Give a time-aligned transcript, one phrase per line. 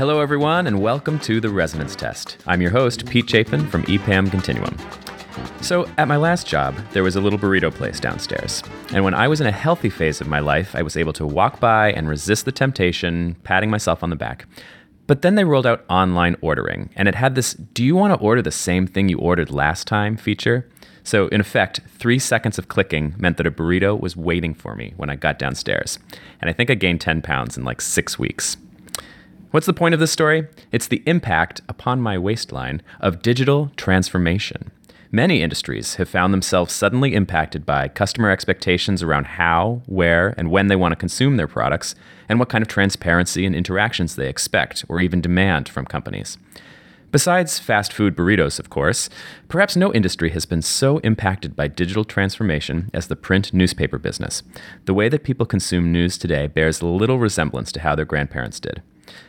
[0.00, 2.38] Hello, everyone, and welcome to the Resonance Test.
[2.46, 4.74] I'm your host, Pete Chapin from EPAM Continuum.
[5.60, 8.62] So, at my last job, there was a little burrito place downstairs.
[8.94, 11.26] And when I was in a healthy phase of my life, I was able to
[11.26, 14.46] walk by and resist the temptation, patting myself on the back.
[15.06, 18.24] But then they rolled out online ordering, and it had this Do you want to
[18.24, 20.66] order the same thing you ordered last time feature.
[21.04, 24.94] So, in effect, three seconds of clicking meant that a burrito was waiting for me
[24.96, 25.98] when I got downstairs.
[26.40, 28.56] And I think I gained 10 pounds in like six weeks.
[29.50, 30.46] What's the point of this story?
[30.70, 34.70] It's the impact upon my waistline of digital transformation.
[35.10, 40.68] Many industries have found themselves suddenly impacted by customer expectations around how, where, and when
[40.68, 41.96] they want to consume their products,
[42.28, 46.38] and what kind of transparency and interactions they expect or even demand from companies.
[47.10, 49.10] Besides fast food burritos, of course,
[49.48, 54.44] perhaps no industry has been so impacted by digital transformation as the print newspaper business.
[54.84, 58.80] The way that people consume news today bears little resemblance to how their grandparents did.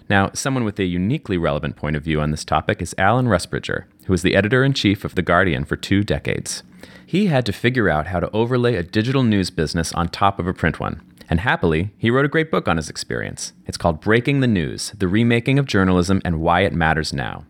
[0.10, 3.86] Now, someone with a uniquely relevant point of view on this topic is Alan Rusbridger,
[4.06, 6.64] who was the editor in chief of The Guardian for two decades.
[7.06, 10.48] He had to figure out how to overlay a digital news business on top of
[10.48, 11.02] a print one.
[11.30, 13.54] And happily, he wrote a great book on his experience.
[13.66, 17.46] It's called Breaking the News The Remaking of Journalism and Why It Matters Now.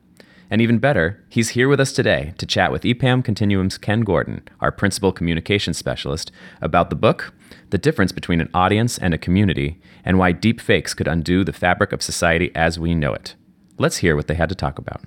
[0.52, 4.42] And even better, he's here with us today to chat with EPAM Continuum's Ken Gordon,
[4.60, 7.34] our principal communications specialist, about the book,
[7.72, 11.54] the difference between an audience and a community, and why deep fakes could undo the
[11.54, 13.36] fabric of society as we know it.
[13.78, 15.02] Let's hear what they had to talk about.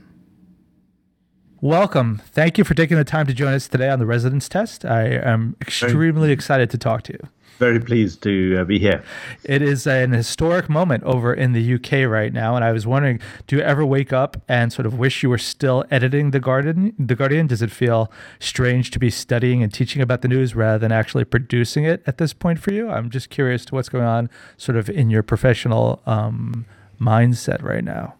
[1.60, 2.20] Welcome.
[2.26, 4.84] Thank you for taking the time to join us today on the Resonance Test.
[4.84, 9.02] I am extremely excited to talk to you very pleased to uh, be here.
[9.44, 13.20] It is an historic moment over in the UK right now, and I was wondering,
[13.46, 16.94] do you ever wake up and sort of wish you were still editing the Guardian?
[16.98, 17.46] The Guardian.
[17.46, 21.24] Does it feel strange to be studying and teaching about the news rather than actually
[21.24, 22.90] producing it at this point for you?
[22.90, 26.66] I'm just curious to what's going on, sort of in your professional um,
[27.00, 28.14] mindset right now.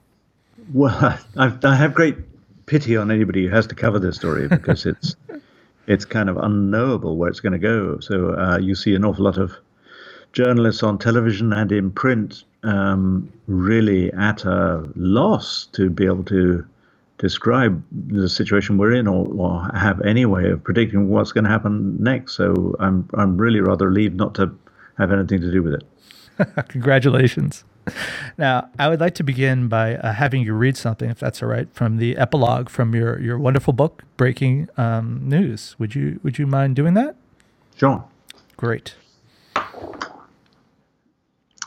[0.72, 2.16] Well, I've, I have great
[2.66, 5.16] pity on anybody who has to cover this story because it's
[5.86, 7.98] it's kind of unknowable where it's going to go.
[8.00, 9.52] So uh, you see an awful lot of
[10.32, 16.64] journalists on television and in print um, really at a loss to be able to
[17.18, 21.50] describe the situation we're in or, or have any way of predicting what's going to
[21.50, 22.34] happen next.
[22.34, 24.50] So I'm I'm really rather relieved not to
[24.98, 26.68] have anything to do with it.
[26.68, 27.64] Congratulations.
[28.38, 31.48] now, I would like to begin by uh, having you read something, if that's all
[31.48, 35.76] right, from the epilogue from your, your wonderful book, Breaking um, News.
[35.78, 37.16] Would you Would you mind doing that?
[37.76, 38.04] Sure.
[38.56, 38.94] Great.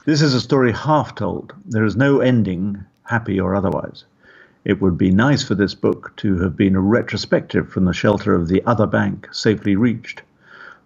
[0.05, 1.53] This is a story half told.
[1.65, 4.05] There is no ending, happy or otherwise.
[4.63, 8.33] It would be nice for this book to have been a retrospective from the shelter
[8.33, 10.21] of the other bank safely reached.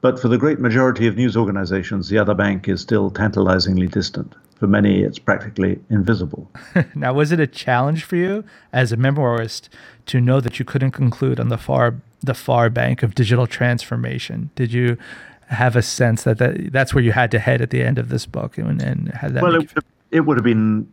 [0.02, 4.36] But for the great majority of news organizations, the other bank is still tantalizingly distant
[4.61, 6.47] for many, it's practically invisible.
[6.95, 9.69] now, was it a challenge for you as a memoirist
[10.05, 14.51] to know that you couldn't conclude on the far the far bank of digital transformation?
[14.53, 15.00] Did you
[15.47, 18.09] have a sense that, that that's where you had to head at the end of
[18.09, 19.41] this book, and, and had that?
[19.41, 19.71] Well, it,
[20.11, 20.88] it would have been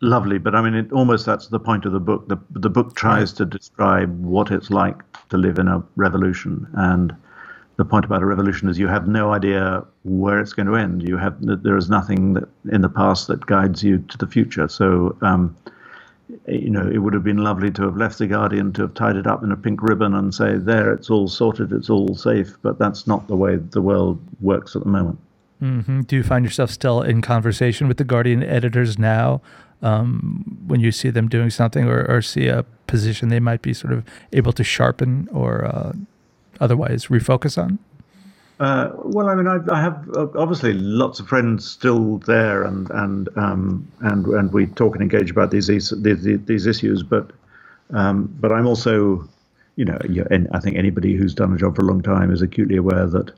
[0.00, 2.28] lovely, but I mean, it, almost that's the point of the book.
[2.28, 4.94] The the book tries to describe what it's like
[5.30, 7.16] to live in a revolution and
[7.78, 11.08] the point about a revolution is you have no idea where it's going to end.
[11.08, 14.66] You have there is nothing that in the past that guides you to the future.
[14.66, 15.56] So, um,
[16.48, 19.14] you know, it would have been lovely to have left the Guardian to have tied
[19.14, 22.56] it up in a pink ribbon and say, "There, it's all sorted, it's all safe."
[22.62, 25.20] But that's not the way the world works at the moment.
[25.62, 26.00] Mm-hmm.
[26.02, 29.40] Do you find yourself still in conversation with the Guardian editors now?
[29.82, 33.72] Um, when you see them doing something or, or, see a position they might be
[33.72, 35.92] sort of able to sharpen or uh,
[36.60, 37.78] otherwise refocus on?
[38.60, 42.90] Uh, well, I mean, I, I, have uh, obviously lots of friends still there, and
[42.90, 45.90] and um, and and we talk and engage about these these
[46.24, 47.04] these, issues.
[47.04, 47.30] But
[47.90, 49.28] um, but I'm also,
[49.76, 49.98] you know,
[50.30, 53.06] and I think anybody who's done a job for a long time is acutely aware
[53.06, 53.30] that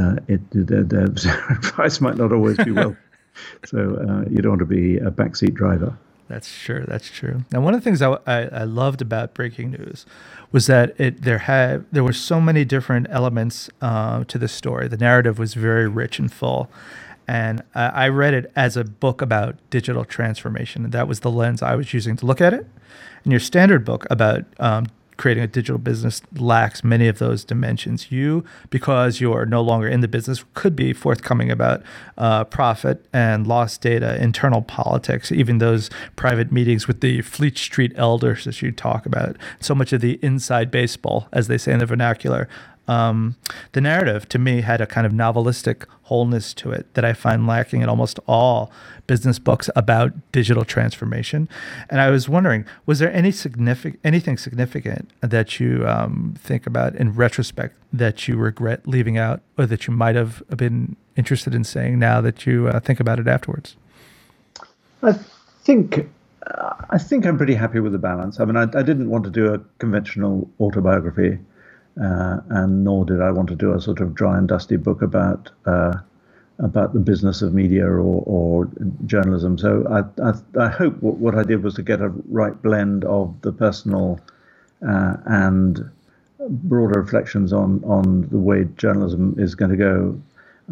[0.00, 1.04] uh, it their, their
[1.50, 2.96] advice might not always be well.
[3.64, 5.96] so uh, you don't want to be a backseat driver.
[6.28, 6.84] That's sure.
[6.84, 7.44] That's true.
[7.52, 10.06] Now, one of the things I, I, I, loved about breaking news
[10.52, 14.88] was that it there had there were so many different elements uh, to the story.
[14.88, 16.70] The narrative was very rich and full,
[17.28, 21.62] and I, read it as a book about digital transformation, and that was the lens
[21.62, 22.66] I was using to look at it.
[23.24, 24.86] And your standard book about um,
[25.16, 28.10] creating a digital business lacks many of those dimensions.
[28.10, 31.82] You, because you're no longer in the business, could be forthcoming about
[32.18, 37.92] uh, profit and loss data, internal politics, even those private meetings with the Fleet Street
[37.96, 39.36] elders that you talk about.
[39.60, 42.48] So much of the inside baseball, as they say in the vernacular,
[42.86, 43.36] Um,
[43.72, 47.46] the narrative to me had a kind of novelistic wholeness to it that I find
[47.46, 48.70] lacking in almost all
[49.06, 51.48] business books about digital transformation.
[51.88, 56.94] And I was wondering, was there any significant anything significant that you um, think about
[56.94, 61.64] in retrospect that you regret leaving out, or that you might have been interested in
[61.64, 63.76] saying now that you uh, think about it afterwards?
[65.02, 65.12] I
[65.62, 66.08] think
[66.90, 68.40] I think I'm pretty happy with the balance.
[68.40, 71.38] I mean, I, I didn't want to do a conventional autobiography,
[72.02, 75.02] uh, and nor did I want to do a sort of dry and dusty book
[75.02, 75.94] about uh,
[76.58, 78.70] about the business of media or, or
[79.06, 79.58] journalism.
[79.58, 83.04] So I, I, I hope what, what, I did was to get a right blend
[83.04, 84.20] of the personal
[84.86, 85.90] uh, and
[86.38, 90.20] broader reflections on on the way journalism is going to go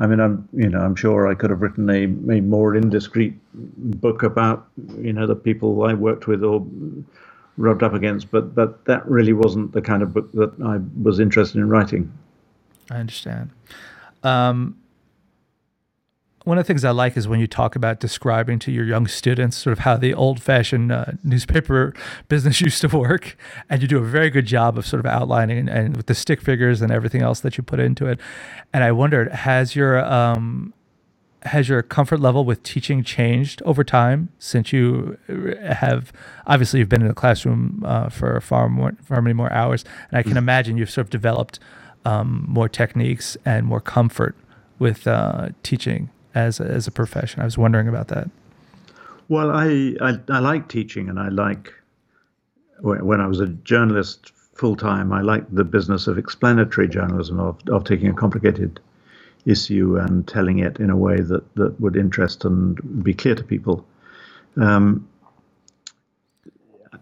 [0.01, 3.35] I mean, I'm you know I'm sure I could have written a, a more indiscreet
[3.55, 4.67] book about
[4.99, 6.67] you know the people I worked with or
[7.57, 11.21] rubbed up against, but but that really wasn't the kind of book that I was
[11.21, 12.13] interested in writing.
[12.91, 13.51] I understand.
[14.23, 14.77] Um,
[16.45, 19.07] one of the things I like is when you talk about describing to your young
[19.07, 21.95] students sort of how the old fashioned uh, newspaper
[22.29, 23.37] business used to work.
[23.71, 26.15] And you do a very good job of sort of outlining and, and, with the
[26.15, 28.19] stick figures and everything else that you put into it.
[28.73, 30.75] And I wondered, has your, um,
[31.45, 35.19] has your comfort level with teaching changed over time since you
[35.61, 36.13] have
[36.47, 40.19] obviously you've been in the classroom uh, for far more far many more hours and
[40.19, 40.39] i can mm.
[40.39, 41.59] imagine you've sort of developed
[42.05, 44.35] um, more techniques and more comfort
[44.79, 47.41] with uh, teaching as a, as a profession.
[47.41, 48.29] I was wondering about that.
[49.29, 51.73] Well, I, I, I like teaching, and I like
[52.81, 55.13] when I was a journalist full time.
[55.13, 58.81] I liked the business of explanatory journalism of of taking a complicated
[59.47, 63.43] issue and telling it in a way that that would interest and be clear to
[63.45, 63.85] people.
[64.57, 65.09] Um,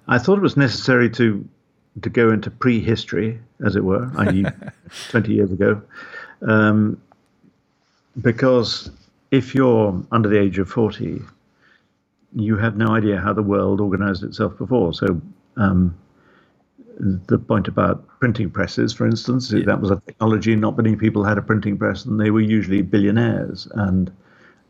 [0.08, 1.46] I thought it was necessary to
[2.02, 4.44] to go into prehistory, as it were, i.e.,
[5.10, 5.82] 20 years ago,
[6.46, 7.00] um,
[8.20, 8.90] because
[9.30, 11.20] if you're under the age of 40,
[12.34, 14.94] you have no idea how the world organized itself before.
[14.94, 15.20] So,
[15.56, 15.96] um,
[16.98, 19.64] the point about printing presses, for instance, yeah.
[19.66, 20.54] that was a technology.
[20.56, 23.68] Not many people had a printing press, and they were usually billionaires.
[23.74, 24.10] And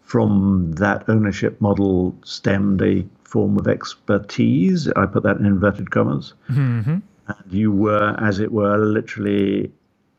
[0.03, 4.89] from that ownership model stemmed a form of expertise.
[4.97, 6.35] I put that in inverted commas.
[6.49, 6.99] Mm-hmm.
[7.29, 9.71] And you were, as it were, literally,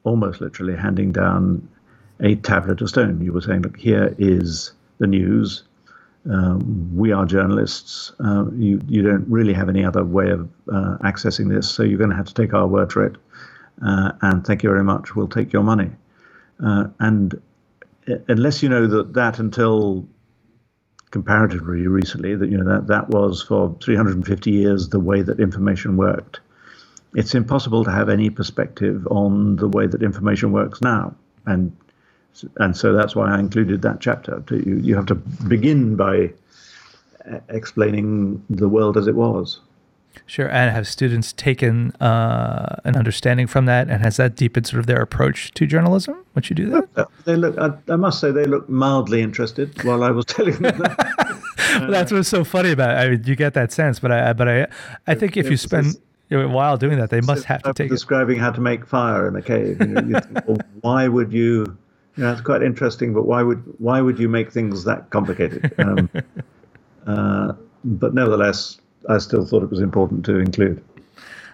[0.04, 1.68] almost literally handing down
[2.22, 3.22] a tablet of stone.
[3.22, 5.64] You were saying, look, here is the news.
[6.30, 8.12] Um, we are journalists.
[8.24, 11.98] Uh, you you don't really have any other way of uh, accessing this, so you're
[11.98, 13.16] going to have to take our word for it.
[13.84, 15.16] Uh, and thank you very much.
[15.16, 15.90] We'll take your money.
[16.64, 17.34] Uh, and
[18.08, 20.08] uh, unless you know that that until
[21.10, 25.98] comparatively recently, that you know that that was for 350 years the way that information
[25.98, 26.40] worked.
[27.16, 31.16] It's impossible to have any perspective on the way that information works now.
[31.46, 31.76] And
[32.58, 34.44] and so that's why I included that chapter.
[34.50, 36.32] You, you have to begin by
[37.30, 39.60] uh, explaining the world as it was.
[40.26, 44.80] Sure, and have students taken uh, an understanding from that, and has that deepened sort
[44.80, 46.16] of their approach to journalism?
[46.36, 47.58] Once you do that, uh, they look.
[47.58, 51.42] I, I must say, they look mildly interested while I was telling them that.
[51.80, 52.92] well, that's what's so funny about.
[52.92, 53.00] It.
[53.00, 54.68] I mean, you get that sense, but I, but I,
[55.08, 55.96] I think if you spend
[56.30, 57.90] a while doing that, they must have to take.
[57.90, 58.42] Describing it.
[58.42, 59.80] how to make fire in a cave.
[59.80, 61.78] You know, you think, well, why would you?
[62.18, 63.14] Yeah, it's quite interesting.
[63.14, 65.74] But why would why would you make things that complicated?
[65.80, 66.10] Um,
[67.08, 70.84] uh, but nevertheless, I still thought it was important to include.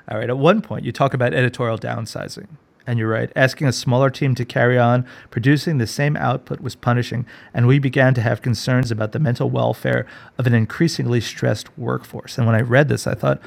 [0.10, 0.30] All right.
[0.30, 2.48] At one point, you talk about editorial downsizing.
[2.86, 6.74] And you're right, asking a smaller team to carry on producing the same output was
[6.74, 11.78] punishing, and we began to have concerns about the mental welfare of an increasingly stressed
[11.78, 12.38] workforce.
[12.38, 13.42] And when I read this, I thought,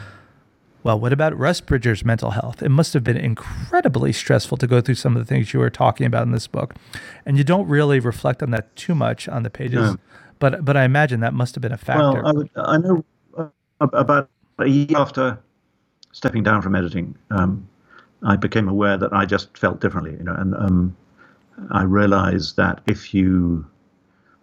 [0.83, 2.63] well, what about Rusbridger's mental health?
[2.63, 5.71] It must have been incredibly stressful to go through some of the things you were
[5.71, 6.75] talking about in this book.
[7.27, 9.97] And you don't really reflect on that too much on the pages, no.
[10.39, 12.23] but but I imagine that must have been a factor.
[12.23, 13.05] Well, I, would, I know
[13.37, 13.49] uh,
[13.81, 15.39] about a year after
[16.13, 17.69] stepping down from editing, um,
[18.23, 20.97] I became aware that I just felt differently, you know, and um,
[21.71, 23.67] I realized that if you,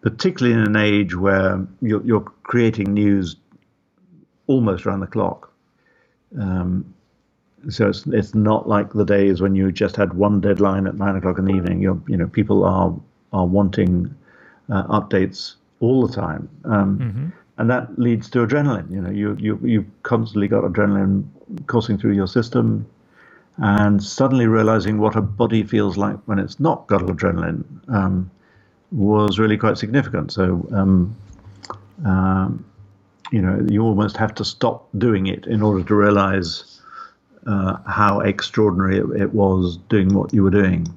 [0.01, 3.35] particularly in an age where you're, you're creating news
[4.47, 5.51] almost around the clock,
[6.39, 6.93] um,
[7.69, 11.15] so it's it's not like the days when you just had one deadline at nine
[11.15, 11.81] o'clock in the evening.
[11.81, 12.95] you you know people are
[13.33, 14.13] are wanting
[14.69, 17.27] uh, updates all the time, um, mm-hmm.
[17.57, 18.91] and that leads to adrenaline.
[18.91, 21.25] You know you you you've constantly got adrenaline
[21.65, 22.85] coursing through your system,
[23.57, 28.29] and suddenly realizing what a body feels like when it's not got adrenaline um,
[28.91, 30.31] was really quite significant.
[30.31, 30.67] So.
[30.73, 31.15] Um,
[32.05, 32.63] um
[33.31, 36.81] you know, you almost have to stop doing it in order to realize
[37.45, 40.87] uh, how extraordinary it, it was doing what you were doing.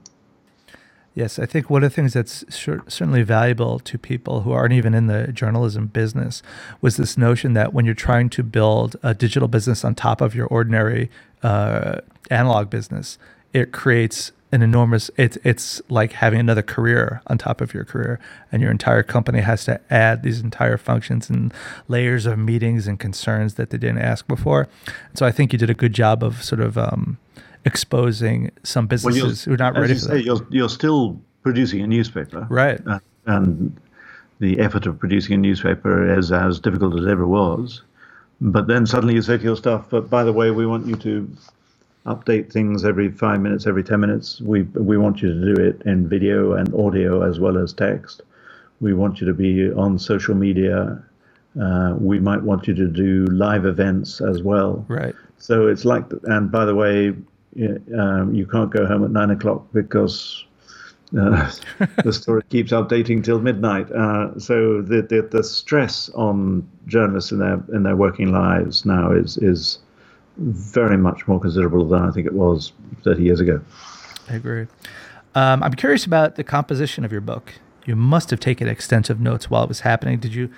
[1.13, 4.95] Yes, I think one of the things that's certainly valuable to people who aren't even
[4.95, 6.41] in the journalism business
[6.81, 10.37] was this notion that when you're trying to build a digital business on top of
[10.37, 11.11] your ordinary
[11.43, 13.19] uh, analog business,
[13.53, 18.19] it creates an enormous it's it's like having another career on top of your career.
[18.51, 21.53] And your entire company has to add these entire functions and
[21.89, 24.69] layers of meetings and concerns that they didn't ask before.
[25.15, 27.19] So i think you did a good job of sort of um,
[27.65, 30.25] exposing some businesses well, who are not ready for say, that.
[30.25, 32.47] You're, you're still producing a newspaper.
[32.51, 32.81] Right.
[32.87, 33.79] Uh, and
[34.39, 37.83] the effort of producing a newspaper is as difficult as ever was.
[38.41, 40.97] But then suddenly you say to your staff but by the way we want you
[40.97, 41.31] to
[42.07, 44.41] update things every five minutes, every 10 minutes.
[44.41, 48.23] We, we want you to do it in video and audio as well as text.
[48.81, 51.03] We want you to be on social media.
[51.61, 54.85] Uh, we might want you to do live events as well.
[54.89, 55.15] Right.
[55.39, 57.15] So it's like, and by the way,
[57.99, 60.45] um, you can't go home at nine o'clock because
[61.19, 61.51] uh,
[62.05, 63.91] the story keeps updating till midnight.
[63.91, 69.13] Uh, so the, the, the stress on journalists in their in their working lives now
[69.13, 69.79] is is
[70.41, 72.73] very much more considerable than I think it was
[73.05, 73.61] 30 years ago.
[74.29, 74.67] I agree.
[75.35, 77.55] Um, I'm curious about the composition of your book.
[77.87, 80.19] You must have taken extensive notes while it was happening.
[80.19, 80.51] Did you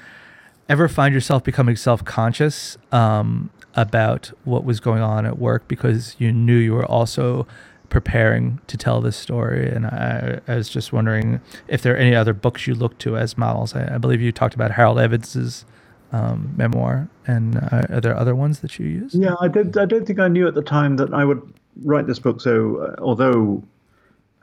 [0.69, 6.17] ever find yourself becoming self conscious um, about what was going on at work because
[6.19, 7.47] you knew you were also
[7.89, 9.69] preparing to tell this story?
[9.69, 13.17] And I, I was just wondering if there are any other books you look to
[13.17, 13.75] as models.
[13.75, 15.65] I, I believe you talked about Harold Evans's
[16.13, 17.09] um, memoir.
[17.27, 19.15] And uh, are there other ones that you use?
[19.15, 19.77] Yeah, I did.
[19.77, 21.43] I don't think I knew at the time that I would
[21.85, 22.41] write this book.
[22.41, 23.63] So uh, although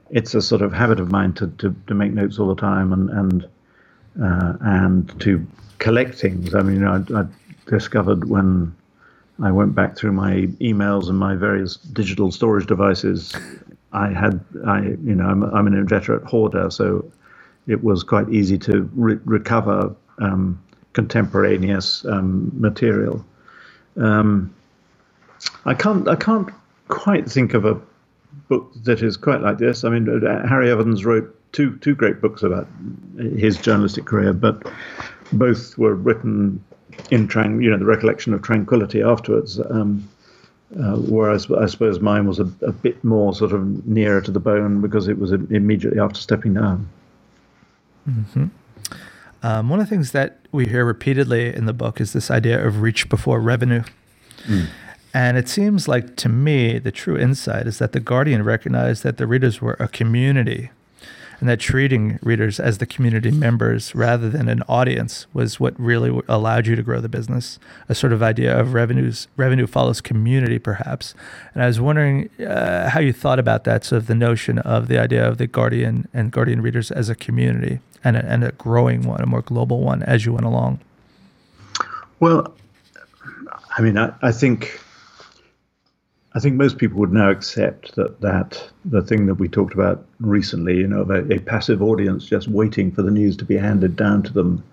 [0.10, 2.92] it's a sort of habit of mine to, to, to make notes all the time
[2.92, 3.48] and and
[4.22, 5.46] uh, and to
[5.78, 6.54] collect things.
[6.56, 7.26] I mean, I, I
[7.68, 8.76] discovered when
[9.42, 13.34] I went back through my emails and my various digital storage devices.
[13.94, 17.10] I had, I, you know, I'm, I'm an inveterate hoarder, so
[17.68, 20.62] it was quite easy to re- recover um,
[21.00, 23.24] contemporaneous um, material.
[23.96, 24.53] Um,
[25.63, 26.50] I can't I can't
[26.89, 27.79] quite think of a
[28.50, 29.86] book that is quite like this.
[29.86, 32.68] I mean, uh, Harry Evans wrote two two great books about
[33.18, 34.70] his journalistic career, but
[35.32, 36.62] both were written
[37.12, 39.60] in tran- you know the recollection of tranquility afterwards.
[39.70, 40.08] Um,
[40.79, 44.39] uh, whereas I suppose mine was a, a, bit more sort of nearer to the
[44.39, 46.88] bone because it was immediately after stepping down.
[48.08, 48.46] Mm-hmm.
[49.41, 52.65] Um, one of the things that we hear repeatedly in the book is this idea
[52.65, 53.84] of reach before revenue.
[54.46, 54.67] Mm.
[55.13, 59.17] And it seems like to me, the true insight is that The Guardian recognized that
[59.17, 60.69] the readers were a community
[61.39, 66.22] and that treating readers as the community members rather than an audience was what really
[66.27, 67.60] allowed you to grow the business.
[67.88, 71.13] A sort of idea of revenues, revenue follows community, perhaps.
[71.53, 74.88] And I was wondering uh, how you thought about that, sort of the notion of
[74.88, 78.51] the idea of the Guardian and Guardian readers as a community and a, and a
[78.53, 80.79] growing one, a more global one as you went along?
[82.19, 82.53] Well,
[83.77, 84.81] I mean, I, I think
[86.33, 90.05] I think most people would now accept that that the thing that we talked about
[90.19, 93.95] recently, you know, a, a, passive audience just waiting for the news to be handed
[93.95, 94.63] down to them,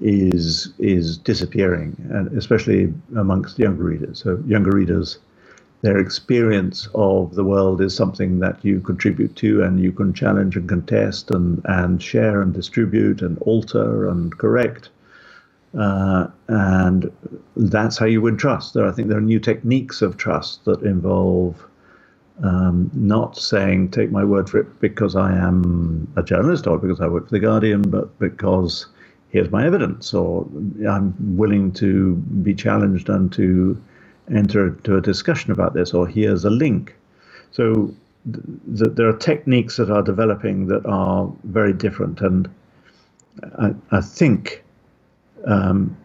[0.00, 4.20] is is disappearing, and especially amongst younger readers.
[4.22, 5.18] So younger readers
[5.82, 10.56] their experience of the world is something that you contribute to and you can challenge
[10.56, 14.90] and contest and, and share and distribute and alter and correct.
[15.78, 17.10] Uh, and
[17.56, 18.74] that's how you win trust.
[18.74, 21.64] There, I think there are new techniques of trust that involve
[22.42, 27.00] um, not saying, take my word for it because I am a journalist or because
[27.00, 28.86] I work for The Guardian, but because
[29.30, 30.46] here's my evidence or
[30.88, 33.80] I'm willing to be challenged and to
[34.34, 36.94] enter into a discussion about this, or here's a link.
[37.50, 37.94] So
[38.32, 38.44] th-
[38.78, 42.48] th- there are techniques that are developing that are very different, and
[43.58, 44.61] I, I think
[45.46, 45.96] um,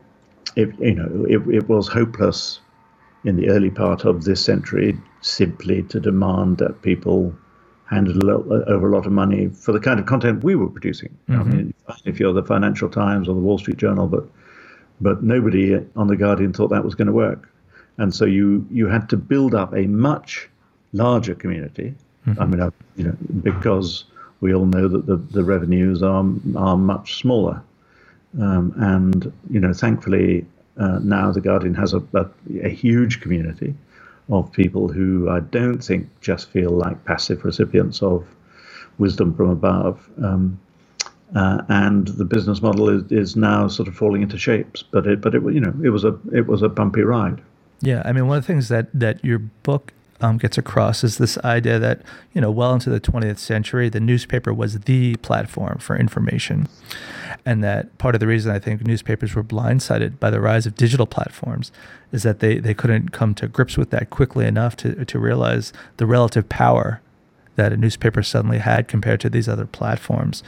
[0.55, 2.59] it, you know it, it was hopeless
[3.23, 7.35] in the early part of this century simply to demand that people
[7.89, 11.17] handed over a lot of money for the kind of content we were producing.
[11.29, 11.41] Mm-hmm.
[11.41, 11.73] I mean,
[12.05, 14.27] if you're the Financial Times or the Wall Street Journal, but
[14.99, 17.49] but nobody on the Guardian thought that was going to work
[17.97, 20.49] and so you you had to build up a much
[20.93, 21.93] larger community.
[22.25, 22.41] Mm-hmm.
[22.41, 24.05] I mean, you know, because
[24.41, 26.25] we all know that the, the revenues are
[26.55, 27.61] are much smaller,
[28.39, 30.45] um, and you know, thankfully
[30.77, 32.27] uh, now the Guardian has a, a,
[32.63, 33.73] a huge community
[34.29, 38.27] of people who I don't think just feel like passive recipients of
[38.97, 40.09] wisdom from above.
[40.23, 40.59] Um,
[41.35, 45.19] uh, and the business model is, is now sort of falling into shapes, but it
[45.19, 47.41] but it you know it was a it was a bumpy ride.
[47.81, 51.17] Yeah, I mean, one of the things that that your book um, gets across is
[51.17, 52.01] this idea that
[52.33, 56.67] you know, well into the 20th century, the newspaper was the platform for information,
[57.47, 60.75] and that part of the reason I think newspapers were blindsided by the rise of
[60.75, 61.71] digital platforms
[62.11, 65.71] is that they they couldn't come to grips with that quickly enough to to realize
[65.95, 67.01] the relative power
[67.55, 70.43] that a newspaper suddenly had compared to these other platforms.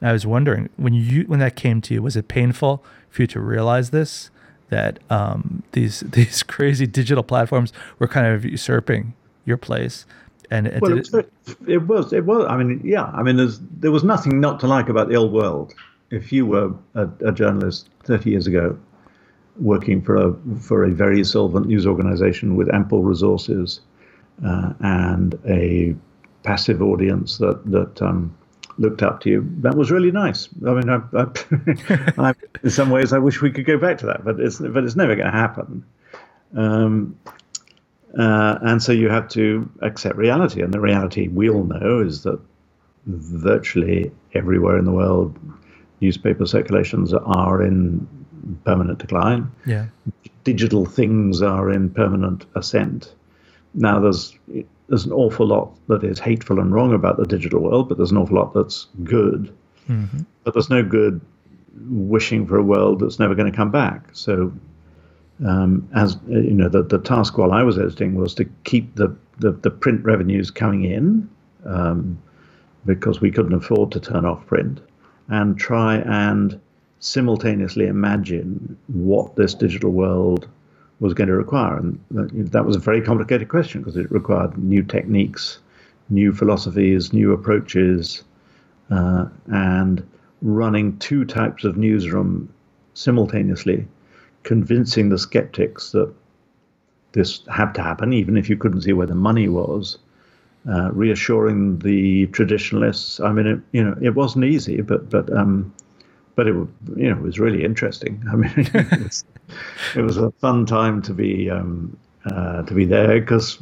[0.00, 3.22] And I was wondering when you when that came to you, was it painful for
[3.22, 4.30] you to realize this?
[4.70, 9.14] that um, these these crazy digital platforms were kind of usurping
[9.44, 10.06] your place.
[10.52, 11.08] And it, well, it,
[11.68, 12.44] it, was, it was.
[12.48, 13.04] I mean, yeah.
[13.04, 13.36] I mean,
[13.70, 15.72] there was nothing not to like about the old world.
[16.10, 18.78] If you were a, a journalist 30 years ago,
[19.56, 23.80] working for a for a very solvent news organization with ample resources
[24.44, 25.94] uh, and a
[26.42, 28.34] passive audience that that um,
[28.78, 29.48] looked up to you.
[29.58, 30.48] That was really nice.
[30.66, 31.26] I mean, I, I,
[32.30, 34.84] I, in some ways, I wish we could go back to that, but it's but
[34.84, 35.84] it's never going to happen.
[36.56, 37.18] Um,
[38.18, 42.22] uh, and so you have to accept reality, and the reality we all know is
[42.24, 42.40] that
[43.06, 45.38] virtually everywhere in the world,
[46.00, 48.06] newspaper circulations are in
[48.64, 49.50] permanent decline.
[49.66, 49.86] Yeah,
[50.44, 53.14] digital things are in permanent ascent.
[53.74, 54.36] Now, there's
[54.88, 58.10] there's an awful lot that is hateful and wrong about the digital world, but there's
[58.10, 59.54] an awful lot that's good.
[59.88, 60.22] Mm-hmm.
[60.42, 61.20] But there's no good
[61.88, 64.08] wishing for a world that's never going to come back.
[64.12, 64.52] So,
[65.46, 69.16] um, as you know, the, the task while I was editing was to keep the,
[69.38, 71.30] the, the print revenues coming in
[71.64, 72.20] um,
[72.84, 74.80] because we couldn't afford to turn off print,
[75.30, 76.60] and try and
[76.98, 80.48] simultaneously imagine what this digital world
[80.98, 81.78] was going to require.
[81.78, 85.60] And that was a very complicated question because it required new techniques,
[86.10, 88.22] new philosophies, new approaches,
[88.90, 90.06] uh, and
[90.42, 92.52] running two types of newsroom
[92.94, 93.86] simultaneously,
[94.42, 96.12] convincing the skeptics that
[97.12, 99.98] this had to happen, even if you couldn't see where the money was.
[100.68, 103.18] Uh, reassuring the traditionalists.
[103.18, 105.72] I mean, it, you know, it wasn't easy, but but um,
[106.36, 108.22] but it you know it was really interesting.
[108.30, 109.24] I mean, it was,
[109.96, 113.58] it was a fun time to be um, uh, to be there because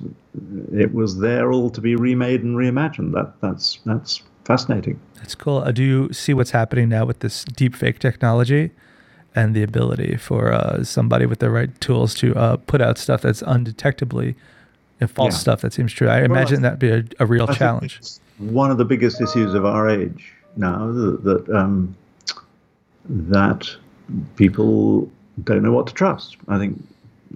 [0.72, 3.12] it was there all to be remade and reimagined.
[3.12, 4.98] That that's that's fascinating.
[5.18, 5.58] That's cool.
[5.58, 8.72] Uh, do you see what's happening now with this deep fake technology
[9.36, 13.22] and the ability for uh, somebody with the right tools to uh, put out stuff
[13.22, 14.34] that's undetectably
[15.06, 15.38] false yeah.
[15.38, 16.08] stuff that seems true?
[16.08, 18.00] I well, imagine that'd be a, a real I challenge.
[18.38, 21.96] One of the biggest issues of our age now that, that um,
[23.08, 23.68] that
[24.36, 25.10] people
[25.44, 26.36] don't know what to trust.
[26.48, 26.82] I think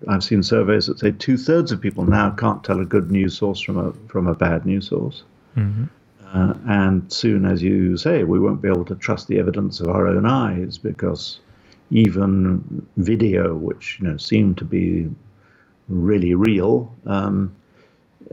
[0.09, 3.39] I've seen surveys that say two thirds of people now can't tell a good news
[3.39, 5.23] source from a from a bad news source.
[5.57, 5.85] Mm-hmm.
[6.33, 9.89] Uh, and soon, as you say, we won't be able to trust the evidence of
[9.89, 11.41] our own eyes because
[11.91, 15.11] even video, which you know seemed to be
[15.89, 17.55] really real, um,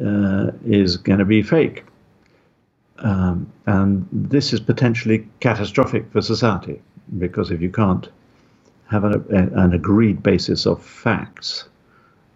[0.03, 1.83] uh, is going to be fake.
[2.99, 6.81] Um, and this is potentially catastrophic for society
[7.17, 8.09] because if you can't
[8.89, 11.69] have an, an agreed basis of facts,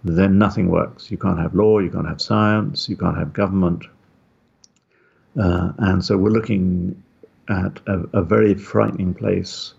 [0.04, 1.10] then nothing works.
[1.10, 3.86] You can't have law, you can't have science, you can't have government.
[5.40, 7.02] Uh, and so we're looking
[7.50, 9.74] at a, a very frightening place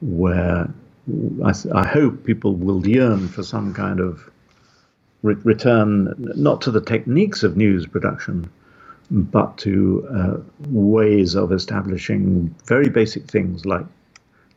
[0.00, 0.68] where
[1.44, 4.30] I, I, hope people will yearn for some kind of
[5.22, 8.50] re- return, not to the techniques of news production,
[9.10, 10.36] but to uh,
[10.68, 13.86] ways of establishing very basic things like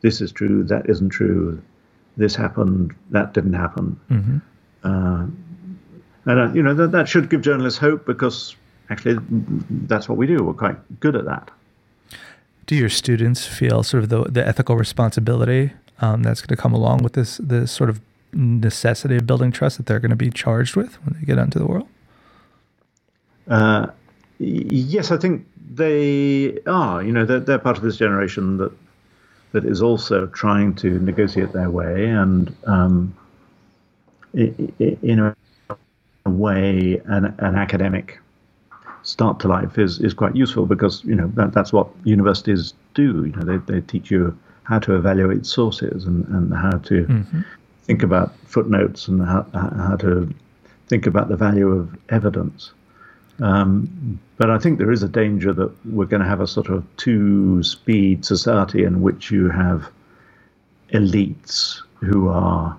[0.02, 1.62] this is true, that isn't true,
[2.18, 4.00] this happened, that didn't happen.
[4.10, 4.38] Mm-hmm.
[4.84, 5.28] Uh,
[6.26, 8.56] and uh, you know that that should give journalists hope because
[8.90, 9.18] actually
[9.70, 10.44] that's what we do.
[10.44, 11.50] We're quite good at that.
[12.66, 16.74] Do your students feel sort of the the ethical responsibility um, that's going to come
[16.74, 18.02] along with this this sort of
[18.34, 21.46] necessity of building trust that they're going to be charged with when they get out
[21.46, 21.88] into the world?
[23.48, 23.88] Uh,
[24.40, 27.04] yes, I think they are.
[27.04, 28.72] You know, they're, they're part of this generation that
[29.52, 33.14] that is also trying to negotiate their way and um,
[34.34, 38.20] in a way an, an academic
[39.04, 43.26] start to life is, is quite useful because you know that, that's what universities do
[43.26, 47.42] you know they, they teach you how to evaluate sources and, and how to mm-hmm.
[47.92, 50.34] Think about footnotes and how, how to
[50.88, 52.72] think about the value of evidence
[53.42, 56.70] um, but I think there is a danger that we're going to have a sort
[56.70, 59.90] of two speed society in which you have
[60.94, 62.78] elites who are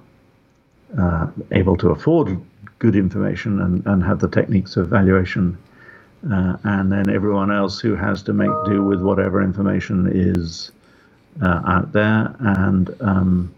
[0.98, 2.40] uh, able to afford
[2.78, 5.58] good information and, and have the techniques of valuation,
[6.32, 10.70] uh, and then everyone else who has to make do with whatever information is
[11.42, 12.34] uh, out there.
[12.40, 13.54] And um,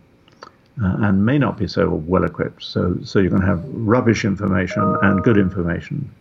[0.82, 2.62] uh, and may not be so well equipped.
[2.62, 6.12] So, so you're going to have rubbish information and good information,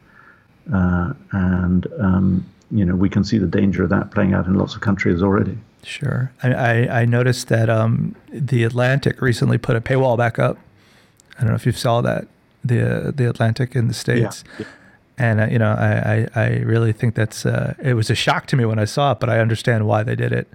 [0.72, 4.56] uh, and um, you know we can see the danger of that playing out in
[4.56, 5.58] lots of countries already.
[5.84, 10.58] Sure, I I, I noticed that um, the Atlantic recently put a paywall back up.
[11.38, 12.28] I don't know if you saw that
[12.64, 14.44] the the Atlantic in the states.
[14.60, 14.66] Yeah.
[15.16, 18.48] And uh, you know, I, I, I, really think that's uh, it was a shock
[18.48, 20.48] to me when I saw it, but I understand why they did it.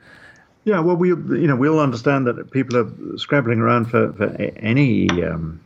[0.69, 4.27] Yeah, well, we you know we all understand that people are scrabbling around for for
[4.59, 5.59] any um,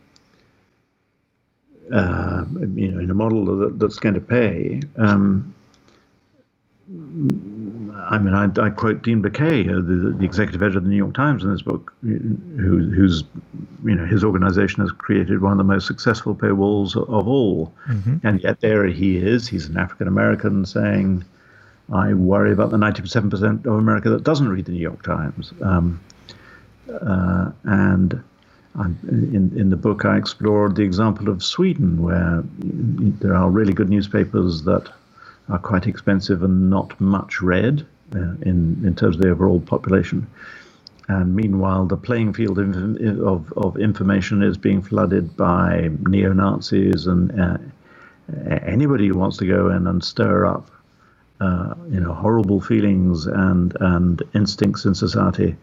[1.91, 4.79] uh, you know in a model that, that's going to pay.
[4.95, 5.53] Um,
[6.89, 10.95] I mean, I, I, quote Dean Baquet, uh, the, the, executive editor of the New
[10.95, 13.23] York Times, in this book, who, who's,
[13.83, 18.25] you know, his organization has created one of the most successful paywalls of all, mm-hmm.
[18.25, 19.49] and yet there he is.
[19.49, 21.25] He's an African American saying,
[21.91, 25.53] I worry about the 97% of America that doesn't read the New York Times.
[25.61, 25.99] Um,
[26.89, 28.23] uh, and
[28.75, 33.73] I'm, in, in the book, I explored the example of Sweden, where there are really
[33.73, 34.89] good newspapers that
[35.49, 40.25] are quite expensive and not much read uh, in, in terms of the overall population.
[41.09, 47.07] And meanwhile, the playing field of, of, of information is being flooded by neo Nazis
[47.07, 47.57] and uh,
[48.65, 50.71] anybody who wants to go in and stir up
[51.39, 55.55] uh, you know horrible feelings and and instincts in society,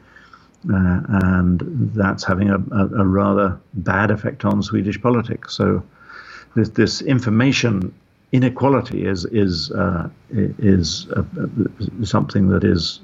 [0.72, 1.60] uh, and
[1.94, 5.54] that's having a, a, a, rather bad effect on Swedish politics.
[5.54, 5.82] So
[6.56, 7.94] this this information
[8.32, 11.22] inequality is is uh, is uh,
[12.02, 13.00] something that is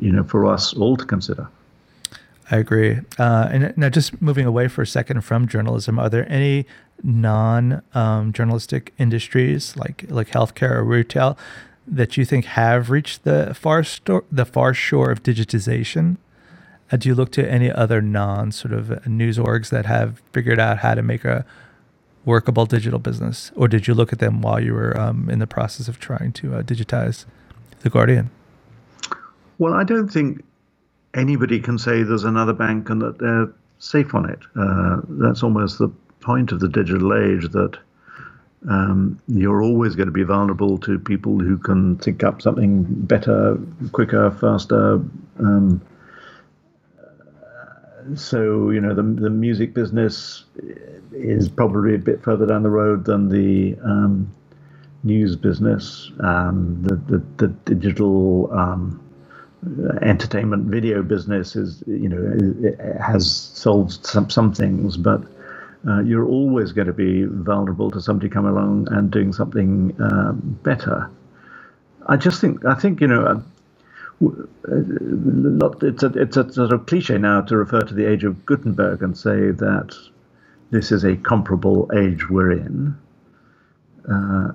[0.00, 1.48] you know for us all to consider.
[2.50, 2.98] I agree.
[3.18, 6.66] Uh, and now, just moving away for a second from journalism, are there any
[7.02, 11.38] non-journalistic um, industries like like healthcare or retail
[11.86, 16.16] that you think have reached the far sto- the far shore of digitization?
[16.90, 20.60] Uh, do you look to any other non sort of news orgs that have figured
[20.60, 21.44] out how to make a
[22.24, 25.46] workable digital business, or did you look at them while you were um, in the
[25.46, 27.24] process of trying to uh, digitize
[27.80, 28.30] the Guardian?
[29.58, 30.44] Well, I don't think
[31.14, 34.38] anybody can say there's another bank and that they're safe on it.
[34.56, 35.88] Uh, that's almost the
[36.20, 37.76] point of the digital age that
[38.68, 43.58] um, you're always going to be vulnerable to people who can think up something better,
[43.92, 45.02] quicker, faster.
[45.38, 45.80] Um,
[48.16, 50.44] so you know the the music business
[51.12, 54.32] is probably a bit further down the road than the um,
[55.04, 56.10] news business.
[56.20, 59.02] Um, the, the, the digital um,
[60.02, 65.22] entertainment video business is you know has solved some some things, but
[65.86, 70.58] uh, you're always going to be vulnerable to somebody coming along and doing something um,
[70.62, 71.10] better.
[72.06, 73.24] I just think I think you know.
[73.24, 73.40] Uh,
[74.24, 78.46] uh, it's a it's a sort of cliche now to refer to the age of
[78.46, 79.96] Gutenberg and say that
[80.70, 82.96] this is a comparable age we're in.
[84.08, 84.52] Uh,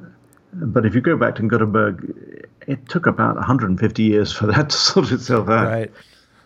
[0.54, 4.78] but if you go back to Gutenberg, it took about 150 years for that to
[4.78, 5.68] sort itself out.
[5.68, 5.92] Right.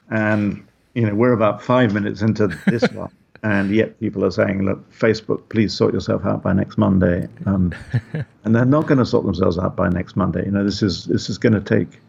[0.10, 0.65] And
[0.96, 3.12] you know we're about five minutes into this one
[3.43, 7.73] and yet people are saying, "Look, Facebook, please sort yourself out by next Monday," um,
[8.43, 10.45] and they're not going to sort themselves out by next Monday.
[10.45, 11.99] You know, this is this is going to take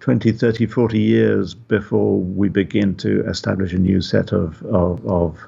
[0.00, 5.38] 20, 30, 40 years before we begin to establish a new set of of, of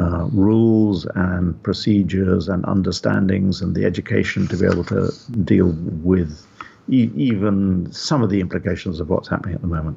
[0.00, 5.12] uh, rules and procedures and understandings and the education to be able to
[5.44, 6.46] deal with
[6.88, 9.96] e- even some of the implications of what's happening at the moment.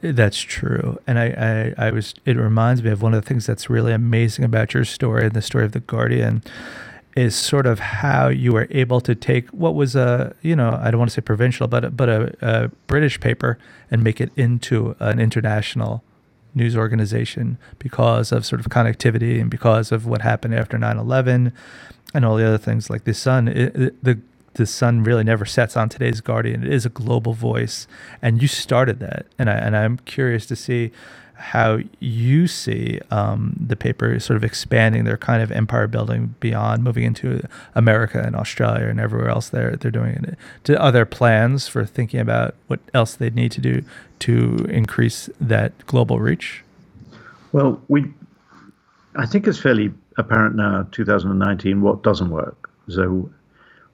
[0.00, 0.98] That's true.
[1.06, 3.92] And I, I, I, was, it reminds me of one of the things that's really
[3.92, 6.42] amazing about your story and the story of The Guardian
[7.16, 10.92] is sort of how you were able to take what was a, you know, I
[10.92, 13.58] don't want to say provincial, but, but a, a British paper
[13.90, 16.04] and make it into an international
[16.54, 21.52] news organization because of sort of connectivity and because of what happened after 9 11
[22.14, 23.48] and all the other things like the sun.
[23.48, 24.20] It, it, the
[24.58, 26.64] the sun really never sets on today's Guardian.
[26.64, 27.86] It is a global voice,
[28.20, 30.90] and you started that, and I and I'm curious to see
[31.34, 36.82] how you see um, the paper sort of expanding their kind of empire building beyond
[36.82, 37.40] moving into
[37.76, 40.36] America and Australia and everywhere else they're they're doing it.
[40.64, 43.84] To other plans for thinking about what else they'd need to do
[44.18, 46.64] to increase that global reach?
[47.52, 48.12] Well, we
[49.14, 52.68] I think it's fairly apparent now, 2019, what doesn't work.
[52.88, 53.30] So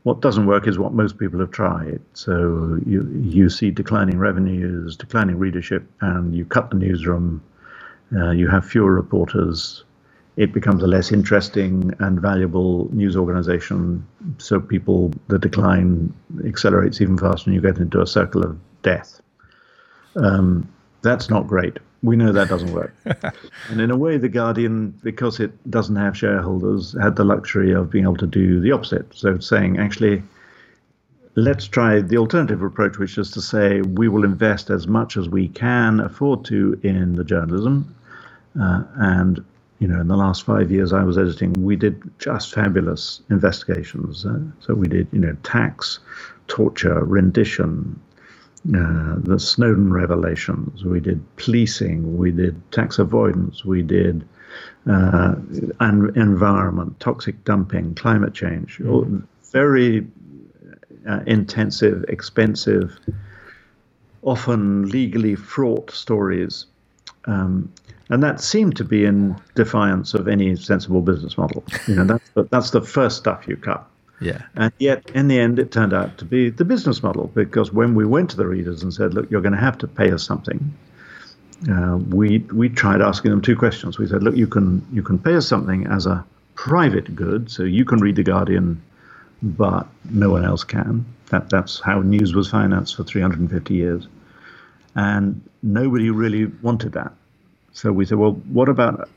[0.05, 2.01] what doesn't work is what most people have tried.
[2.13, 7.43] So you you see declining revenues, declining readership, and you cut the newsroom.
[8.15, 9.85] Uh, you have fewer reporters.
[10.37, 14.07] It becomes a less interesting and valuable news organization.
[14.39, 16.13] So people, the decline
[16.45, 19.23] accelerates even faster, and you get into a circle of death.
[20.17, 20.69] Um,
[21.05, 21.79] That's not great.
[22.03, 22.95] We know that doesn't work.
[23.69, 27.91] and in a way, The Guardian, because it doesn't have shareholders, had the luxury of
[27.91, 29.15] being able to do the opposite.
[29.15, 30.23] So saying, actually,
[31.35, 35.29] let's try the alternative approach, which is to say we will invest as much as
[35.29, 37.95] we can afford to in the journalism.
[38.61, 39.45] Uh, and
[39.81, 44.25] you know, in the last five years I was editing, we did just fabulous investigations.
[44.25, 45.99] Uh, so we did, you know, tax,
[46.49, 48.01] torture, rendition,
[48.73, 50.85] uh, the Snowden revelations.
[50.85, 52.17] We did policing.
[52.17, 53.65] We did tax avoidance.
[53.65, 54.27] We did
[54.87, 55.35] uh,
[55.81, 58.79] environment, toxic dumping, climate change.
[58.79, 59.21] Mm-hmm.
[59.53, 60.07] Very
[61.09, 62.99] uh, intensive, expensive,
[64.23, 66.67] often legally fraught stories.
[67.27, 67.71] Um,
[68.11, 71.65] and that seemed to be in defiance of any sensible business model.
[71.87, 73.87] You know, that's the, that's the first stuff you cut.
[74.21, 74.43] Yeah.
[74.55, 77.95] And yet, in the end, it turned out to be the business model because when
[77.95, 80.23] we went to the readers and said, "Look, you're going to have to pay us
[80.23, 80.73] something,"
[81.71, 83.99] uh, we we tried asking them two questions.
[83.99, 86.25] We said, "Look, you can you can pay us something as a
[86.55, 88.81] private good, so you can read the Guardian
[89.45, 91.05] but no one else can.
[91.29, 94.09] That, that's how news was financed for 350 years.
[94.95, 97.13] And nobody really wanted that.
[97.73, 99.09] So we said, well, what about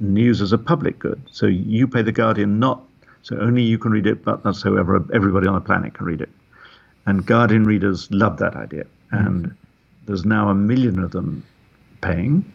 [0.00, 1.22] news as a public good?
[1.30, 2.82] So you pay the Guardian not
[3.22, 6.06] so only you can read it, but that's so ever, everybody on the planet can
[6.06, 6.30] read it.
[7.06, 8.84] And Guardian readers love that idea.
[9.10, 9.54] And
[10.06, 11.44] there's now a million of them
[12.00, 12.52] paying.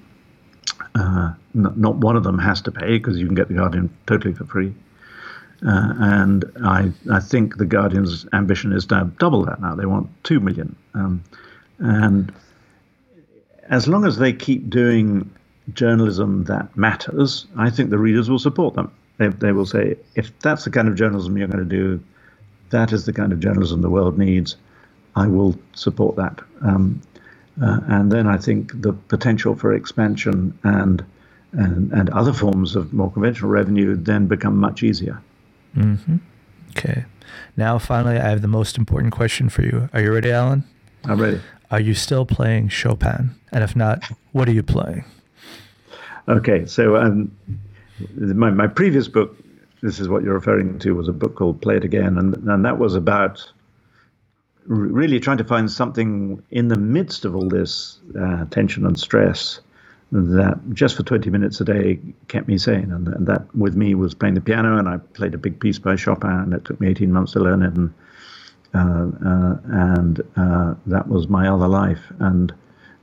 [0.95, 3.95] Uh, not, not one of them has to pay because you can get the Guardian
[4.06, 4.73] totally for free.
[5.65, 9.76] Uh, and I, I think the Guardian's ambition is to double that now.
[9.76, 10.76] They want 2 million.
[10.93, 11.23] Um,
[11.80, 12.34] and
[13.69, 15.30] as long as they keep doing
[15.73, 18.91] journalism that matters, I think the readers will support them.
[19.17, 22.04] They, they will say, if that's the kind of journalism you're going to do,
[22.69, 24.56] that is the kind of journalism the world needs,
[25.15, 26.39] I will support that.
[26.62, 27.02] Um,
[27.62, 31.06] uh, and then I think the potential for expansion and,
[31.52, 35.21] and, and other forms of more conventional revenue then become much easier.
[35.78, 36.17] Mm-hmm.
[36.71, 37.06] Okay.
[37.56, 39.89] Now, finally, I have the most important question for you.
[39.93, 40.63] Are you ready, Alan?
[41.06, 41.39] I'm ready.
[41.69, 43.36] Are you still playing Chopin?
[43.52, 45.06] And if not, what are you playing?
[46.28, 47.32] Okay, so um,
[48.16, 49.38] my, my previous book,
[49.82, 52.66] this is what you're referring to, was a book called Play It Again, and, and
[52.66, 53.52] that was about
[54.66, 59.60] really trying to find something in the midst of all this uh, tension and stress
[60.12, 62.92] that just for 20 minutes a day kept me sane.
[62.92, 65.80] And, and, that with me was playing the piano, and I played a big piece
[65.80, 67.74] by Chopin, and it took me 18 months to learn it.
[67.74, 67.94] And,
[68.76, 72.02] uh, uh, and uh, that was my other life.
[72.20, 72.54] And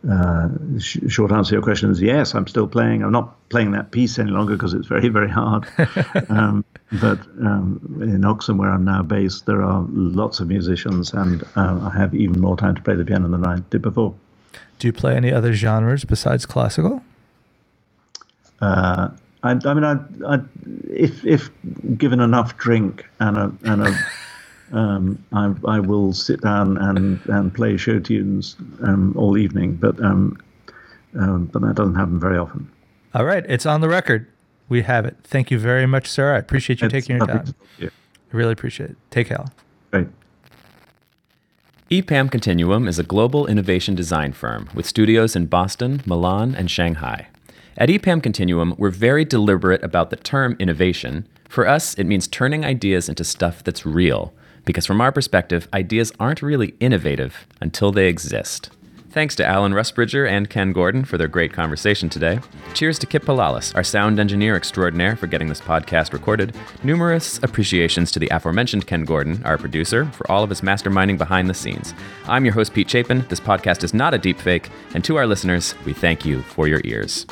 [0.09, 3.03] uh, sh- short answer to your question is yes, I'm still playing.
[3.03, 5.67] I'm not playing that piece any longer because it's very, very hard.
[6.29, 11.43] um, but um, in Oxon, where I'm now based, there are lots of musicians, and
[11.57, 14.15] uh, I have even more time to play the piano than I did before.
[14.79, 17.03] Do you play any other genres besides classical?
[18.61, 19.11] Uh,
[19.43, 20.41] I, I, mean, I, I,
[20.89, 21.51] if if
[21.97, 23.99] given enough drink and a and a,
[24.73, 29.99] um, I, I will sit down and, and play show tunes um, all evening, but
[30.03, 30.39] um,
[31.19, 32.71] um, but that doesn't happen very often.
[33.15, 34.29] All right, it's on the record.
[34.69, 35.17] We have it.
[35.25, 36.35] Thank you very much, sir.
[36.35, 37.55] I appreciate you it's taking your time.
[38.33, 38.97] I really appreciate it.
[39.11, 39.45] Take care.
[39.91, 40.07] Great.
[41.91, 47.27] EPAM Continuum is a global innovation design firm with studios in Boston, Milan, and Shanghai.
[47.77, 51.27] At EPAM Continuum, we're very deliberate about the term innovation.
[51.49, 54.33] For us, it means turning ideas into stuff that's real,
[54.65, 58.71] because from our perspective, ideas aren't really innovative until they exist.
[59.11, 62.39] Thanks to Alan Rusbridger and Ken Gordon for their great conversation today.
[62.75, 66.55] Cheers to Kip Palalis, our sound engineer extraordinaire, for getting this podcast recorded.
[66.85, 71.51] Numerous appreciations to the aforementioned Ken Gordon, our producer, for all of his masterminding behind
[71.51, 71.93] the scenes.
[72.27, 73.27] I'm your host, Pete Chapin.
[73.29, 76.69] This podcast is not a deep fake, and to our listeners, we thank you for
[76.69, 77.27] your ears.